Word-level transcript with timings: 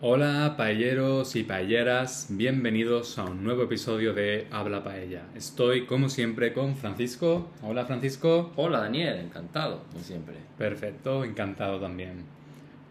Hola 0.00 0.54
paelleros 0.56 1.34
y 1.34 1.42
paelleras, 1.42 2.28
bienvenidos 2.30 3.18
a 3.18 3.24
un 3.24 3.42
nuevo 3.42 3.64
episodio 3.64 4.14
de 4.14 4.46
Habla 4.52 4.84
Paella. 4.84 5.24
Estoy 5.34 5.86
como 5.86 6.08
siempre 6.08 6.52
con 6.52 6.76
Francisco. 6.76 7.50
Hola 7.64 7.84
Francisco. 7.84 8.52
Hola 8.54 8.78
Daniel, 8.78 9.18
encantado, 9.18 9.82
como 9.90 10.04
siempre. 10.04 10.36
Perfecto, 10.56 11.24
encantado 11.24 11.80
también. 11.80 12.22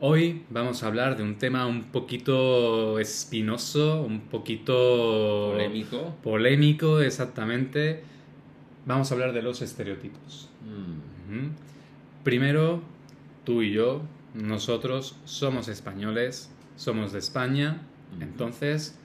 Hoy 0.02 0.44
vamos 0.50 0.84
a 0.84 0.88
hablar 0.88 1.16
de 1.16 1.24
un 1.24 1.38
tema 1.38 1.66
un 1.66 1.94
poquito 1.94 3.00
espinoso, 3.00 4.02
un 4.02 4.28
poquito... 4.28 5.52
Polémico. 5.54 6.14
Polémico, 6.22 7.00
exactamente. 7.00 8.04
Vamos 8.86 9.10
a 9.10 9.14
hablar 9.14 9.32
de 9.32 9.44
los 9.44 9.62
estereotipos. 9.62 10.50
Mm. 10.66 11.52
Primero, 12.26 12.82
tú 13.46 13.62
y 13.62 13.72
yo, 13.72 14.02
nosotros 14.34 15.16
somos 15.24 15.70
españoles, 15.70 16.52
somos 16.78 17.12
de 17.12 17.20
España, 17.20 17.82
entonces 18.22 18.96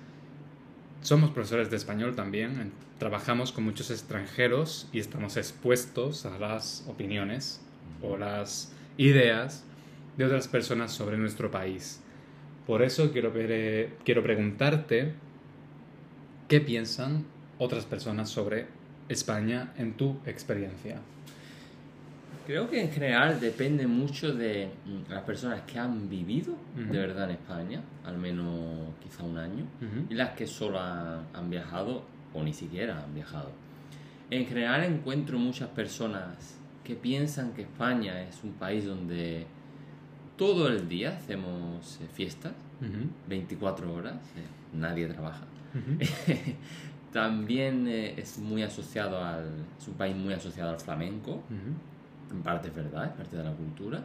somos 1.02 1.30
profesores 1.30 1.70
de 1.70 1.76
español 1.76 2.14
también, 2.14 2.70
trabajamos 2.98 3.50
con 3.50 3.64
muchos 3.64 3.90
extranjeros 3.90 4.88
y 4.92 5.00
estamos 5.00 5.36
expuestos 5.36 6.24
a 6.24 6.38
las 6.38 6.84
opiniones 6.86 7.60
o 8.00 8.16
las 8.16 8.72
ideas 8.96 9.64
de 10.16 10.24
otras 10.26 10.46
personas 10.46 10.92
sobre 10.92 11.18
nuestro 11.18 11.50
país. 11.50 12.00
Por 12.66 12.82
eso 12.82 13.10
quiero, 13.10 13.32
quiero 14.04 14.22
preguntarte 14.22 15.14
qué 16.46 16.60
piensan 16.60 17.24
otras 17.58 17.86
personas 17.86 18.28
sobre 18.28 18.66
España 19.08 19.72
en 19.76 19.94
tu 19.94 20.18
experiencia. 20.26 21.00
Creo 22.46 22.68
que 22.68 22.80
en 22.80 22.90
general 22.90 23.38
depende 23.40 23.86
mucho 23.86 24.32
de 24.34 24.70
mm, 24.84 25.12
las 25.12 25.22
personas 25.22 25.62
que 25.62 25.78
han 25.78 26.08
vivido 26.08 26.54
de 26.74 26.98
verdad 26.98 27.24
en 27.30 27.36
España, 27.36 27.80
al 28.04 28.18
menos 28.18 28.88
quizá 29.02 29.22
un 29.22 29.38
año, 29.38 29.64
y 30.08 30.14
las 30.14 30.30
que 30.30 30.46
solo 30.46 30.80
han, 30.80 31.26
han 31.32 31.50
viajado 31.50 32.02
o 32.34 32.42
ni 32.42 32.52
siquiera 32.52 33.02
han 33.02 33.14
viajado. 33.14 33.50
En 34.30 34.46
general 34.46 34.84
encuentro 34.84 35.38
muchas 35.38 35.68
personas 35.68 36.58
que 36.84 36.94
piensan 36.94 37.52
que 37.52 37.62
España 37.62 38.22
es 38.22 38.42
un 38.42 38.52
país 38.52 38.86
donde 38.86 39.46
todo 40.36 40.68
el 40.68 40.88
día 40.88 41.10
hacemos 41.10 42.00
eh, 42.00 42.08
fiestas, 42.12 42.52
Ujú. 42.80 43.08
24 43.28 43.94
horas, 43.94 44.16
eh, 44.36 44.42
nadie 44.72 45.06
trabaja. 45.06 45.44
También 47.12 47.86
eh, 47.86 48.14
es 48.16 48.38
muy 48.38 48.62
asociado 48.62 49.22
al. 49.22 49.46
Es 49.78 49.86
un 49.86 49.94
país 49.94 50.16
muy 50.16 50.32
asociado 50.32 50.70
al 50.70 50.80
flamenco. 50.80 51.42
En 52.32 52.42
parte 52.42 52.68
es 52.68 52.74
verdad, 52.74 53.04
es 53.06 53.12
parte 53.12 53.36
de 53.36 53.44
la 53.44 53.52
cultura. 53.52 54.02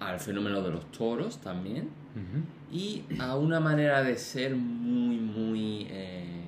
Al 0.00 0.18
fenómeno 0.18 0.62
de 0.62 0.70
los 0.70 0.90
toros 0.90 1.38
también. 1.40 1.88
Y 2.72 3.04
a 3.18 3.36
una 3.36 3.60
manera 3.60 4.02
de 4.02 4.16
ser 4.16 4.54
muy, 4.56 5.16
muy 5.16 5.86
eh, 5.90 6.44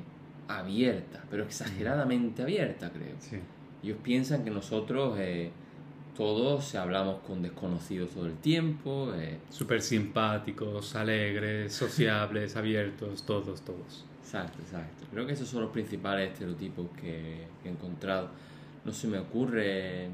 abierta, 0.48 1.22
pero 1.30 1.44
exageradamente 1.44 2.42
abierta, 2.42 2.90
creo. 2.90 3.14
Sí. 3.20 3.36
Ellos 3.82 3.98
piensan 4.02 4.42
que 4.44 4.50
nosotros 4.50 5.16
eh, 5.18 5.50
todos 6.16 6.74
hablamos 6.74 7.20
con 7.26 7.42
desconocidos 7.42 8.10
todo 8.10 8.26
el 8.26 8.36
tiempo. 8.36 9.12
eh, 9.14 9.38
Súper 9.50 9.82
simpáticos, 9.82 10.94
alegres, 10.96 11.72
sociables, 11.72 12.56
abiertos, 12.56 13.24
todos, 13.24 13.62
todos. 13.62 14.04
Exacto, 14.22 14.58
exacto. 14.62 15.04
Creo 15.12 15.26
que 15.26 15.32
esos 15.34 15.48
son 15.48 15.62
los 15.62 15.70
principales 15.70 16.32
estereotipos 16.32 16.86
que, 17.00 17.46
que 17.62 17.68
he 17.68 17.72
encontrado. 17.72 18.28
No 18.84 18.92
se 18.92 19.06
me 19.06 19.18
ocurre 19.18 20.08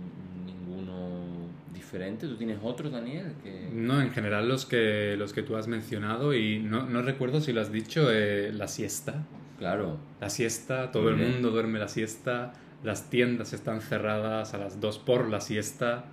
ninguno 0.78 1.48
diferente. 1.72 2.26
¿Tú 2.26 2.36
tienes 2.36 2.58
otro, 2.62 2.90
Daniel? 2.90 3.34
Que... 3.42 3.68
No, 3.72 4.00
en 4.00 4.10
general 4.10 4.48
los 4.48 4.66
que, 4.66 5.16
los 5.18 5.32
que 5.32 5.42
tú 5.42 5.56
has 5.56 5.68
mencionado 5.68 6.34
y 6.34 6.58
no, 6.58 6.86
no 6.86 7.02
recuerdo 7.02 7.40
si 7.40 7.52
lo 7.52 7.60
has 7.60 7.72
dicho, 7.72 8.10
eh, 8.10 8.52
la 8.52 8.68
siesta. 8.68 9.26
Claro, 9.58 9.98
La 10.20 10.30
siesta, 10.30 10.92
todo 10.92 11.08
el 11.08 11.16
mundo 11.16 11.50
duerme 11.50 11.80
la 11.80 11.88
siesta, 11.88 12.52
las 12.84 13.10
tiendas 13.10 13.52
están 13.52 13.80
cerradas 13.80 14.54
a 14.54 14.58
las 14.58 14.80
2 14.80 15.00
por 15.00 15.28
la 15.28 15.40
siesta. 15.40 16.04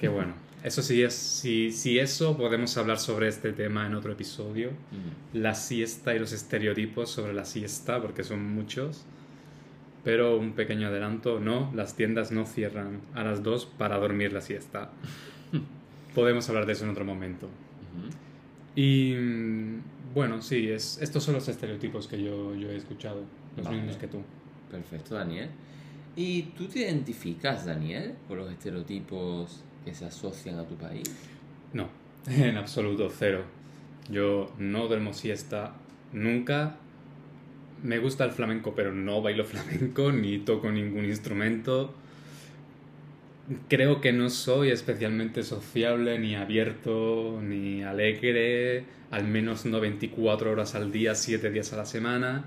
Que 0.00 0.08
bueno, 0.08 0.34
eso 0.64 0.82
sí 0.82 1.00
es, 1.00 1.14
si, 1.14 1.70
si 1.70 2.00
eso 2.00 2.36
podemos 2.36 2.76
hablar 2.76 2.98
sobre 2.98 3.28
este 3.28 3.52
tema 3.52 3.86
en 3.86 3.94
otro 3.94 4.12
episodio. 4.12 4.70
la 5.32 5.54
siesta 5.54 6.12
y 6.12 6.18
los 6.18 6.32
estereotipos 6.32 7.08
sobre 7.08 7.34
la 7.34 7.44
siesta, 7.44 8.02
porque 8.02 8.24
son 8.24 8.44
muchos. 8.52 9.04
Pero 10.04 10.36
un 10.36 10.52
pequeño 10.52 10.88
adelanto, 10.88 11.38
no, 11.38 11.70
las 11.74 11.94
tiendas 11.94 12.32
no 12.32 12.44
cierran 12.44 13.00
a 13.14 13.22
las 13.22 13.42
2 13.42 13.66
para 13.66 13.98
dormir 13.98 14.32
la 14.32 14.40
siesta. 14.40 14.90
Podemos 16.14 16.48
hablar 16.48 16.66
de 16.66 16.72
eso 16.72 16.84
en 16.84 16.90
otro 16.90 17.04
momento. 17.04 17.46
ujú. 17.46 18.10
Y 18.74 19.14
mm, 19.14 19.80
bueno, 20.14 20.42
sí, 20.42 20.68
es, 20.70 20.98
estos 21.00 21.22
son 21.24 21.34
los 21.34 21.46
estereotipos 21.48 22.08
que 22.08 22.22
yo, 22.22 22.54
yo 22.54 22.70
he 22.70 22.76
escuchado, 22.76 23.22
los 23.56 23.64
Vale. 23.66 23.78
mismos 23.78 23.96
que 23.96 24.08
tú. 24.08 24.22
perfecto, 24.70 25.14
Daniel. 25.14 25.50
¿Y 26.16 26.42
tú 26.56 26.66
te 26.66 26.80
identificas, 26.80 27.64
Daniel, 27.64 28.14
con 28.28 28.38
los 28.38 28.50
estereotipos 28.50 29.62
que 29.84 29.94
se 29.94 30.04
asocian 30.06 30.58
a 30.58 30.64
tu 30.64 30.74
país? 30.74 31.10
No, 31.72 31.88
en 32.26 32.56
absoluto, 32.56 33.08
cero. 33.10 33.44
Yo 34.10 34.52
no 34.58 34.88
duermo 34.88 35.12
siesta 35.14 35.74
nunca. 36.12 36.76
Me 37.82 37.98
gusta 37.98 38.24
el 38.24 38.30
flamenco, 38.30 38.74
pero 38.74 38.92
no 38.92 39.22
bailo 39.22 39.44
flamenco 39.46 40.12
ni 40.12 40.38
toco 40.38 40.70
ningún 40.70 41.04
instrumento. 41.04 41.94
Creo 43.68 44.00
que 44.00 44.12
no 44.12 44.30
soy 44.30 44.70
especialmente 44.70 45.42
sociable, 45.42 46.18
ni 46.18 46.36
abierto, 46.36 47.40
ni 47.42 47.82
alegre, 47.82 48.84
al 49.10 49.24
menos 49.24 49.66
no 49.66 49.80
24 49.80 50.52
horas 50.52 50.74
al 50.74 50.92
día, 50.92 51.14
7 51.14 51.50
días 51.50 51.72
a 51.72 51.76
la 51.76 51.84
semana. 51.84 52.44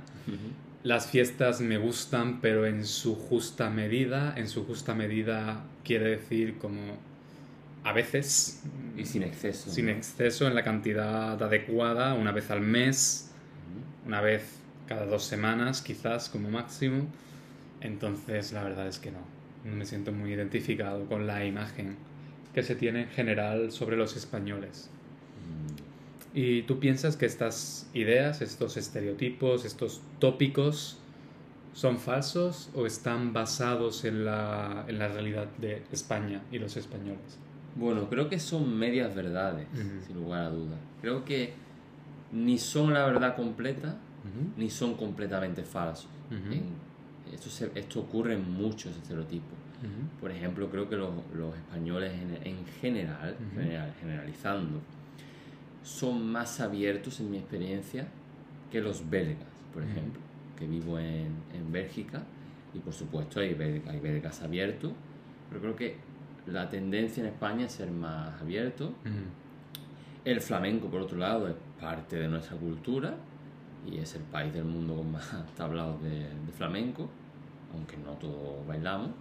Las 0.83 1.07
fiestas 1.07 1.61
me 1.61 1.77
gustan, 1.77 2.39
pero 2.41 2.65
en 2.65 2.85
su 2.85 3.15
justa 3.15 3.69
medida. 3.69 4.33
En 4.37 4.47
su 4.47 4.65
justa 4.65 4.95
medida 4.95 5.65
quiere 5.83 6.11
decir 6.11 6.57
como 6.57 6.97
a 7.83 7.91
veces. 7.91 8.63
Y 8.97 9.05
sin 9.05 9.23
exceso. 9.23 9.69
Sin 9.69 9.87
¿no? 9.87 9.91
exceso, 9.91 10.47
en 10.47 10.55
la 10.55 10.63
cantidad 10.63 11.41
adecuada, 11.41 12.13
una 12.13 12.31
vez 12.31 12.49
al 12.51 12.61
mes, 12.61 13.31
una 14.05 14.21
vez 14.21 14.59
cada 14.87 15.05
dos 15.05 15.23
semanas, 15.23 15.81
quizás 15.81 16.29
como 16.29 16.49
máximo. 16.49 17.07
Entonces, 17.81 18.51
la 18.53 18.63
verdad 18.63 18.87
es 18.87 18.99
que 18.99 19.11
no. 19.11 19.19
No 19.63 19.75
me 19.75 19.85
siento 19.85 20.11
muy 20.11 20.33
identificado 20.33 21.05
con 21.05 21.27
la 21.27 21.45
imagen 21.45 21.95
que 22.53 22.63
se 22.63 22.75
tiene 22.75 23.03
en 23.03 23.09
general 23.09 23.71
sobre 23.71 23.97
los 23.97 24.15
españoles. 24.15 24.89
Mm. 26.33 26.37
¿Y 26.37 26.61
tú 26.63 26.79
piensas 26.79 27.17
que 27.17 27.25
estas 27.25 27.89
ideas, 27.93 28.41
estos 28.41 28.77
estereotipos, 28.77 29.65
estos 29.65 30.01
tópicos 30.19 30.97
son 31.73 31.99
falsos 31.99 32.69
o 32.73 32.85
están 32.85 33.33
basados 33.33 34.05
en 34.05 34.25
la, 34.25 34.85
en 34.87 34.99
la 34.99 35.09
realidad 35.09 35.47
de 35.57 35.83
España 35.91 36.41
y 36.51 36.59
los 36.59 36.77
españoles? 36.77 37.39
Bueno, 37.75 38.09
creo 38.09 38.29
que 38.29 38.39
son 38.39 38.77
medias 38.77 39.13
verdades, 39.13 39.67
sin 40.07 40.15
lugar 40.15 40.43
a 40.45 40.49
dudas. 40.49 40.79
Creo 41.01 41.25
que 41.25 41.53
ni 42.31 42.57
son 42.57 42.93
la 42.93 43.05
verdad 43.05 43.35
completa, 43.35 43.97
Ni 44.57 44.69
son 44.69 44.95
completamente 44.95 45.63
falsos. 45.63 46.09
En- 46.53 46.85
esto, 47.33 47.49
se- 47.49 47.71
esto 47.75 47.99
ocurre 48.01 48.35
en 48.35 48.51
muchos 48.53 48.95
estereotipos. 48.95 49.57
Por 50.21 50.31
ejemplo, 50.31 50.69
creo 50.69 50.87
que 50.89 50.95
los, 50.95 51.09
los 51.35 51.55
españoles 51.55 52.13
en, 52.13 52.47
en 52.47 52.65
general, 52.81 53.35
general- 53.55 53.93
generalizando, 53.99 54.79
son 55.83 56.31
más 56.31 56.59
abiertos 56.59 57.19
en 57.19 57.31
mi 57.31 57.37
experiencia 57.37 58.07
que 58.71 58.81
los 58.81 59.07
belgas, 59.09 59.47
por 59.73 59.83
ejemplo, 59.83 60.19
que 60.57 60.67
vivo 60.67 60.97
en, 60.99 61.27
en 61.53 61.71
Bélgica. 61.71 62.23
Y 62.73 62.79
por 62.79 62.93
supuesto 62.93 63.39
hay, 63.39 63.53
bel- 63.53 63.87
hay 63.87 63.99
belgas 63.99 64.41
abiertos, 64.41 64.91
pero 65.49 65.61
creo 65.61 65.75
que 65.75 65.95
la 66.47 66.69
tendencia 66.69 67.21
en 67.21 67.27
España 67.29 67.65
es 67.65 67.71
ser 67.73 67.89
más 67.91 68.41
abierto. 68.41 68.93
El 70.25 70.41
flamenco, 70.41 70.87
por 70.89 71.01
otro 71.01 71.17
lado, 71.17 71.47
es 71.47 71.55
parte 71.79 72.15
de 72.17 72.27
nuestra 72.27 72.57
cultura 72.57 73.15
y 73.91 73.97
es 73.97 74.15
el 74.15 74.23
país 74.23 74.53
del 74.53 74.65
mundo 74.65 74.95
con 74.95 75.11
más 75.11 75.29
tablados 75.57 76.01
de, 76.01 76.09
de 76.19 76.51
flamenco, 76.57 77.09
aunque 77.73 77.97
no 77.97 78.11
todos 78.13 78.65
bailamos. 78.67 79.11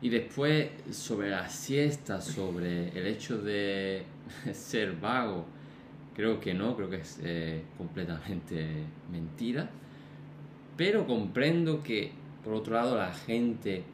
Y 0.00 0.08
después, 0.08 0.68
sobre 0.90 1.30
la 1.30 1.48
siesta, 1.48 2.20
sobre 2.20 2.88
el 2.98 3.06
hecho 3.06 3.38
de 3.40 4.02
ser 4.52 4.94
vago, 4.96 5.44
creo 6.14 6.40
que 6.40 6.52
no, 6.54 6.74
creo 6.76 6.90
que 6.90 6.96
es 6.96 7.20
eh, 7.22 7.62
completamente 7.78 8.66
mentira. 9.10 9.70
Pero 10.76 11.06
comprendo 11.06 11.82
que, 11.82 12.10
por 12.42 12.54
otro 12.54 12.74
lado, 12.74 12.96
la 12.96 13.12
gente 13.12 13.84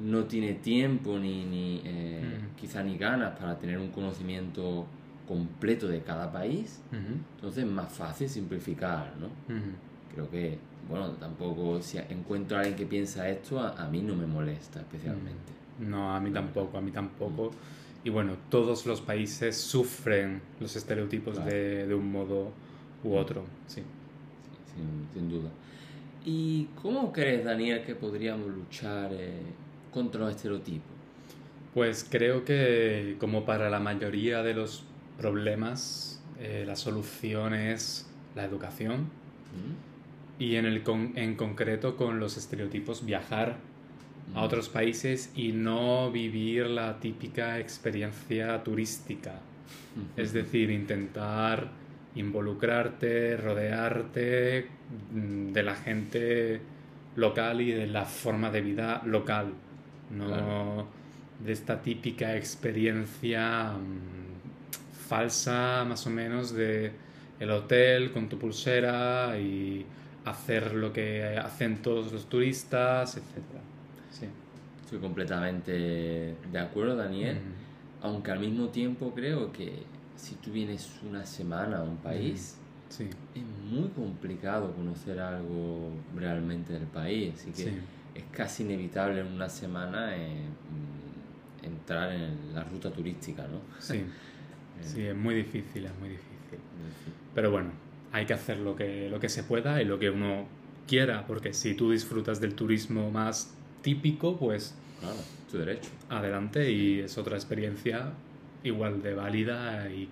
no 0.00 0.24
tiene 0.24 0.54
tiempo 0.54 1.18
ni, 1.18 1.44
ni 1.44 1.82
eh, 1.84 2.22
Mm. 2.26 2.56
quizá 2.56 2.82
ni 2.82 2.96
ganas 2.96 3.38
para 3.38 3.58
tener 3.58 3.78
un 3.78 3.90
conocimiento 3.90 4.86
completo 5.26 5.88
de 5.88 6.00
cada 6.02 6.30
país. 6.32 6.80
Entonces 6.92 7.64
es 7.64 7.70
más 7.70 7.92
fácil 7.92 8.28
simplificar, 8.28 9.14
¿no? 9.18 9.28
Creo 10.14 10.30
que, 10.30 10.58
bueno, 10.88 11.10
tampoco 11.12 11.80
si 11.82 11.98
encuentro 11.98 12.56
a 12.56 12.60
alguien 12.60 12.76
que 12.76 12.86
piensa 12.86 13.28
esto, 13.28 13.60
a, 13.60 13.70
a 13.82 13.88
mí 13.88 14.00
no 14.02 14.14
me 14.14 14.26
molesta 14.26 14.80
especialmente. 14.80 15.52
No, 15.80 16.14
a 16.14 16.20
mí 16.20 16.30
tampoco, 16.30 16.78
a 16.78 16.80
mí 16.80 16.90
tampoco. 16.90 17.50
y 18.04 18.08
bueno, 18.10 18.36
todos 18.50 18.86
los 18.86 19.00
países 19.00 19.56
sufren 19.56 20.40
los 20.60 20.74
estereotipos 20.76 21.34
Claro. 21.34 21.50
de, 21.50 21.86
de 21.86 21.94
un 21.94 22.10
modo 22.12 22.52
u 23.04 23.14
otro. 23.14 23.44
Sí. 23.66 23.82
sin, 24.74 25.08
sin 25.12 25.28
duda. 25.28 25.48
¿Y 26.24 26.68
cómo 26.80 27.12
crees, 27.12 27.44
Daniel, 27.44 27.82
que 27.84 27.94
podríamos 27.94 28.48
luchar 28.48 29.10
eh, 29.12 29.40
contra 29.92 30.20
los 30.22 30.34
estereotipos? 30.36 30.90
Pues 31.74 32.06
creo 32.08 32.44
que 32.44 33.16
como 33.20 33.44
para 33.44 33.68
la 33.70 33.80
mayoría 33.80 34.42
de 34.42 34.54
los 34.54 34.82
problemas, 35.18 36.22
eh, 36.38 36.64
la 36.66 36.76
solución 36.76 37.54
es 37.54 38.06
la 38.34 38.44
educación 38.44 39.02
¿Mm? 39.02 40.42
y 40.42 40.56
en, 40.56 40.66
el 40.66 40.82
con- 40.82 41.12
en 41.16 41.34
concreto 41.36 41.96
con 41.96 42.20
los 42.20 42.36
estereotipos 42.36 43.04
viajar 43.04 43.56
a 44.34 44.40
Mm. 44.40 44.42
otros 44.44 44.68
países 44.68 45.30
y 45.36 45.52
no 45.52 46.10
vivir 46.10 46.66
la 46.66 46.98
típica 46.98 47.58
experiencia 47.60 48.62
turística. 48.64 49.40
Es 50.16 50.32
decir, 50.32 50.70
intentar 50.70 51.70
involucrarte, 52.16 53.36
rodearte 53.36 54.66
mm, 55.14 55.52
de 55.52 55.62
la 55.62 55.74
gente 55.76 56.60
local 57.14 57.60
y 57.60 57.70
de 57.72 57.86
la 57.86 58.04
forma 58.04 58.50
de 58.50 58.60
vida 58.60 59.00
local, 59.06 59.52
no 60.10 60.26
Claro. 60.26 60.86
de 61.44 61.52
esta 61.52 61.80
típica 61.80 62.36
experiencia 62.36 63.72
falsa 65.06 65.84
más 65.84 66.06
o 66.06 66.10
menos 66.10 66.52
de 66.52 66.92
el 67.38 67.50
hotel 67.50 68.12
con 68.12 68.28
tu 68.28 68.38
pulsera 68.38 69.38
y 69.38 69.84
hacer 70.24 70.74
lo 70.74 70.92
que 70.92 71.38
hacen 71.38 71.82
todos 71.82 72.12
los 72.12 72.28
turistas, 72.28 73.16
etc. 73.16 73.24
Sí. 74.10 74.26
Estoy 74.82 74.98
completamente 74.98 76.34
de 76.52 76.58
acuerdo, 76.58 76.96
Daniel. 76.96 77.36
Mm, 77.36 78.04
Aunque 78.04 78.30
al 78.30 78.40
mismo 78.40 78.68
tiempo 78.68 79.12
creo 79.14 79.52
que 79.52 79.82
si 80.16 80.34
tú 80.36 80.50
vienes 80.52 80.90
una 81.08 81.24
semana 81.26 81.78
a 81.78 81.82
un 81.82 81.96
país, 81.98 82.56
sí, 82.88 83.08
es 83.34 83.42
muy 83.70 83.88
complicado 83.90 84.72
conocer 84.72 85.20
algo 85.20 85.90
realmente 86.14 86.72
del 86.72 86.86
país. 86.86 87.34
Así 87.34 87.50
que 87.50 87.70
sí. 87.70 87.78
es 88.14 88.24
casi 88.32 88.62
inevitable 88.62 89.20
en 89.20 89.26
una 89.28 89.48
semana 89.48 90.16
eh, 90.16 90.46
mm, 91.62 91.66
entrar 91.66 92.12
en 92.12 92.54
la 92.54 92.64
ruta 92.64 92.90
turística, 92.90 93.42
¿no? 93.42 93.60
Sí, 93.78 94.04
sí, 94.80 95.02
es 95.06 95.16
muy 95.16 95.34
difícil, 95.34 95.86
es 95.86 95.98
muy 95.98 96.08
difícil. 96.10 96.26
Pero 97.34 97.50
bueno, 97.50 97.70
hay 98.12 98.24
que 98.26 98.32
hacer 98.34 98.58
lo 98.58 98.74
que, 98.76 99.08
lo 99.10 99.20
que 99.20 99.28
se 99.28 99.42
pueda 99.42 99.80
y 99.82 99.84
lo 99.84 99.98
que 99.98 100.10
uno 100.10 100.46
quiera, 100.86 101.26
porque 101.26 101.52
si 101.52 101.74
tú 101.74 101.90
disfrutas 101.90 102.40
del 102.40 102.54
turismo 102.54 103.10
más 103.10 103.54
típico, 103.82 104.36
pues 104.38 104.74
Claro, 105.00 105.16
tu 105.50 105.58
derecho. 105.58 105.90
adelante 106.08 106.70
y 106.72 107.00
es 107.00 107.18
otra 107.18 107.36
experiencia 107.36 108.12
igual 108.64 109.02
de 109.02 109.14
válida 109.14 109.88
y 109.90 110.08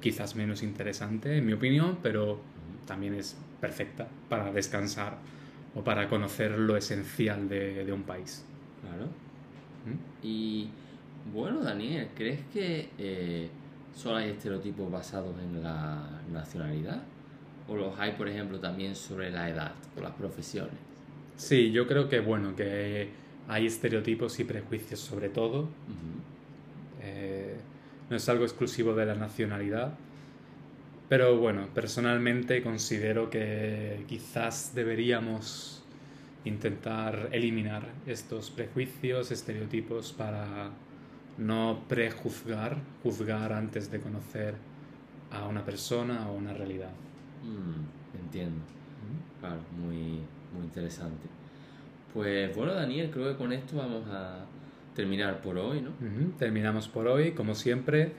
quizás 0.00 0.34
menos 0.36 0.62
interesante, 0.62 1.36
en 1.38 1.46
mi 1.46 1.52
opinión, 1.52 1.98
pero 2.02 2.40
también 2.86 3.14
es 3.14 3.36
perfecta 3.60 4.08
para 4.28 4.50
descansar 4.52 5.18
o 5.74 5.82
para 5.84 6.08
conocer 6.08 6.58
lo 6.58 6.76
esencial 6.76 7.48
de, 7.48 7.84
de 7.84 7.92
un 7.92 8.02
país. 8.04 8.44
Claro. 8.80 9.06
¿Mm? 9.86 10.26
Y 10.26 10.68
bueno, 11.32 11.60
Daniel, 11.62 12.08
¿crees 12.16 12.40
que 12.52 12.88
eh, 12.98 13.48
solo 13.94 14.16
hay 14.16 14.30
estereotipos 14.30 14.90
basados 14.90 15.34
en 15.42 15.62
la 15.62 16.20
nacionalidad? 16.32 17.02
¿O 17.68 17.76
los 17.76 17.98
hay, 17.98 18.12
por 18.12 18.28
ejemplo, 18.28 18.58
también 18.60 18.94
sobre 18.94 19.30
la 19.30 19.48
edad 19.48 19.72
o 19.96 20.00
las 20.00 20.12
profesiones? 20.12 20.74
Sí, 21.36 21.72
yo 21.72 21.86
creo 21.86 22.08
que 22.08 22.20
bueno, 22.20 22.54
que 22.54 23.08
hay 23.48 23.66
estereotipos 23.66 24.38
y 24.40 24.44
prejuicios 24.44 25.00
sobre 25.00 25.28
todo. 25.28 25.68
Eh, 27.02 27.56
no 28.10 28.16
es 28.16 28.28
algo 28.28 28.44
exclusivo 28.44 28.94
de 28.94 29.06
la 29.06 29.14
nacionalidad. 29.14 29.94
Pero 31.08 31.38
bueno, 31.38 31.68
personalmente 31.74 32.62
considero 32.62 33.30
que 33.30 34.04
quizás 34.08 34.74
deberíamos 34.74 35.82
intentar 36.44 37.28
eliminar 37.32 37.88
estos 38.06 38.50
prejuicios, 38.50 39.30
estereotipos 39.30 40.12
para 40.12 40.70
no 41.38 41.84
prejuzgar, 41.88 42.78
juzgar 43.02 43.52
antes 43.52 43.90
de 43.90 44.00
conocer 44.00 44.54
a 45.30 45.46
una 45.46 45.64
persona 45.64 46.28
o 46.30 46.34
una 46.34 46.52
realidad. 46.54 46.92
Mm, 47.42 48.18
entiendo. 48.24 48.60
Claro, 49.40 49.60
muy, 49.78 50.20
muy 50.52 50.64
interesante. 50.64 51.26
Pues 52.12 52.54
bueno, 52.56 52.72
Daniel, 52.72 53.10
creo 53.10 53.28
que 53.28 53.36
con 53.36 53.52
esto 53.52 53.76
vamos 53.76 54.06
a 54.08 54.46
terminar 54.94 55.42
por 55.42 55.58
hoy, 55.58 55.80
¿no? 55.80 55.90
Terminamos 56.38 56.88
por 56.88 57.08
hoy, 57.08 57.32
como 57.32 57.54
siempre. 57.54 58.12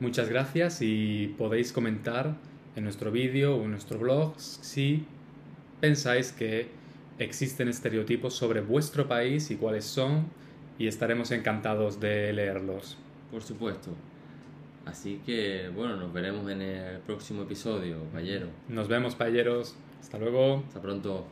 Muchas 0.00 0.28
gracias 0.28 0.80
y 0.80 1.34
podéis 1.38 1.72
comentar 1.72 2.34
en 2.74 2.84
nuestro 2.84 3.12
vídeo 3.12 3.56
o 3.56 3.64
en 3.64 3.70
nuestro 3.70 3.98
blog 3.98 4.34
si 4.38 5.04
pensáis 5.80 6.32
que 6.32 6.68
existen 7.18 7.68
estereotipos 7.68 8.34
sobre 8.34 8.60
vuestro 8.60 9.06
país 9.06 9.50
y 9.50 9.56
cuáles 9.56 9.84
son 9.84 10.26
y 10.78 10.86
estaremos 10.86 11.30
encantados 11.30 12.00
de 12.00 12.32
leerlos. 12.32 12.96
Por 13.30 13.42
supuesto. 13.42 13.90
Así 14.86 15.20
que, 15.24 15.70
bueno, 15.74 15.96
nos 15.96 16.12
veremos 16.12 16.50
en 16.50 16.60
el 16.60 16.98
próximo 17.00 17.42
episodio, 17.42 17.98
Ballero. 18.12 18.48
Nos 18.68 18.88
vemos, 18.88 19.14
payeros. 19.14 19.76
Hasta 20.00 20.18
luego. 20.18 20.62
Hasta 20.66 20.82
pronto. 20.82 21.26